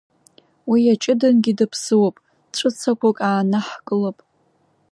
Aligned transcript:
Уи 0.69 0.79
иаҷыдангьы, 0.85 1.51
даԥсыуоуп, 1.57 2.15
ҵәыцақәак 2.55 3.17
аанаҳкылап! 3.27 4.17